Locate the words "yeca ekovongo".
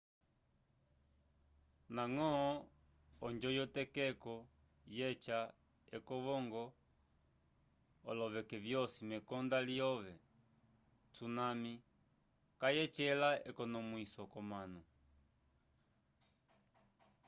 4.97-6.63